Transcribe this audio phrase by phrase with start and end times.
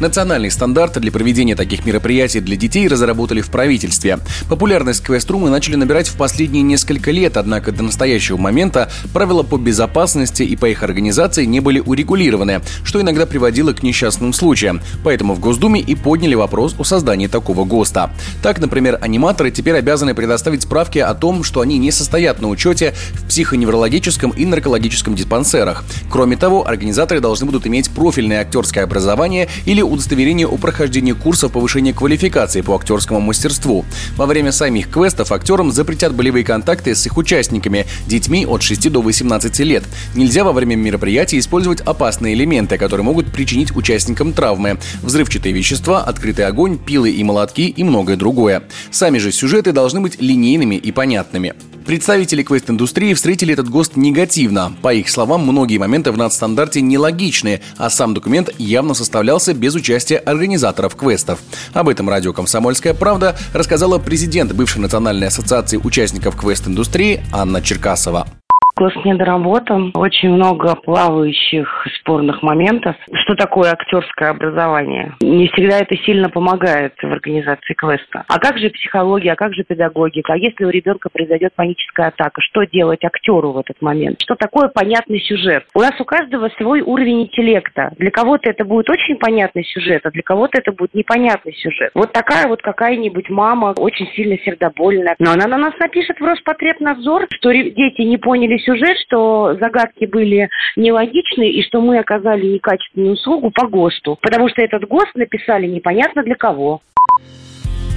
[0.00, 4.18] Национальный стандарт для проведения таких мероприятий для детей разработали в правительстве.
[4.48, 10.42] Популярность квест-румы начали набирать в последние несколько лет, однако до настоящего момента правила по безопасности
[10.42, 14.80] и по их организации не были урегулированы, что иногда приводило к несчастным случаям.
[15.04, 18.10] Поэтому в Госдуме и подняли вопрос о создании такого ГОСТа.
[18.42, 22.94] Так, например, аниматоры теперь обязаны предоставить справки о том, что они не состоят на учете
[23.12, 25.84] в психоневрологическом и наркологическом диспансерах.
[26.10, 31.92] Кроме того, организаторы должны будут иметь профильное актерское образование или удостоверение о прохождении курсов повышения
[31.92, 33.84] квалификации по актерскому мастерству.
[34.16, 39.02] Во время самих квестов актерам запретят болевые контакты с их участниками, детьми от 6 до
[39.02, 39.84] 18 лет.
[40.14, 44.78] Нельзя во время мероприятия использовать опасные элементы, которые могут причинить участникам травмы.
[45.02, 48.62] Взрывчатые вещества, открытый огонь, пилы и молотки и многое другое.
[48.90, 51.54] Сами же сюжеты должны быть линейными и понятными.
[51.84, 54.72] Представители квест-индустрии встретили этот ГОСТ негативно.
[54.82, 60.16] По их словам, многие моменты в надстандарте нелогичны, а сам документ явно составлялся без участия
[60.16, 61.40] организаторов квестов.
[61.72, 68.26] Об этом радио «Комсомольская правда» рассказала президент бывшей Национальной ассоциации участников квест-индустрии Анна Черкасова.
[68.74, 72.96] Гост недоработан, очень много плавающих спорных моментов.
[73.12, 75.14] Что такое актерское образование?
[75.20, 78.24] Не всегда это сильно помогает в организации квеста.
[78.28, 80.32] А как же психология, а как же педагогика?
[80.32, 84.22] А если у ребенка произойдет паническая атака, что делать актеру в этот момент?
[84.22, 85.64] Что такое понятный сюжет?
[85.74, 87.92] У нас у каждого свой уровень интеллекта.
[87.98, 91.90] Для кого-то это будет очень понятный сюжет, а для кого-то это будет непонятный сюжет.
[91.94, 95.14] Вот такая вот какая-нибудь мама очень сильно сердобольная.
[95.18, 100.48] Но она на нас напишет в Роспотребнадзор, что дети не поняли сюжет, что загадки были
[100.76, 104.18] нелогичны и что мы оказали некачественную услугу по ГОСТу.
[104.20, 106.80] Потому что этот ГОСТ написали непонятно для кого.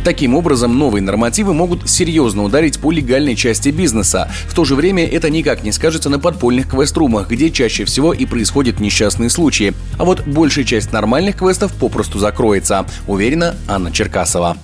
[0.05, 4.29] Таким образом, новые нормативы могут серьезно ударить по легальной части бизнеса.
[4.47, 8.27] В то же время это никак не скажется на подпольных квеструмах, где чаще всего и
[8.27, 9.73] происходят несчастные случаи.
[9.97, 14.57] А вот большая часть нормальных квестов попросту закроется, уверена Анна Черкасова.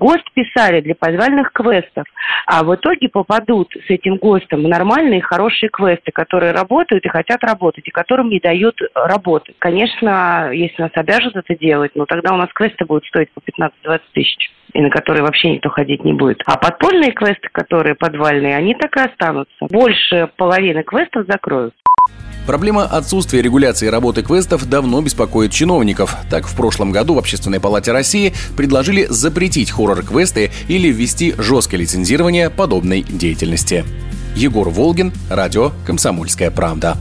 [0.00, 2.06] ГОСТ писали для подвальных квестов,
[2.46, 7.86] а в итоге попадут с этим ГОСТом нормальные, хорошие квесты, которые работают и хотят работать,
[7.86, 9.54] и которым не дают работать.
[9.58, 14.00] Конечно, если нас обяжут это делать, ну тогда у нас квесты будут стоить по 15-20
[14.14, 16.42] тысяч и на которые вообще никто ходить не будет.
[16.46, 19.66] А подпольные квесты, которые подвальные, они так и останутся.
[19.68, 21.74] Больше половины квестов закроют.
[22.46, 26.16] Проблема отсутствия регуляции работы квестов давно беспокоит чиновников.
[26.30, 32.50] Так, в прошлом году в Общественной палате России предложили запретить хоррор-квесты или ввести жесткое лицензирование
[32.50, 33.84] подобной деятельности.
[34.34, 36.96] Егор Волгин, радио «Комсомольская правда».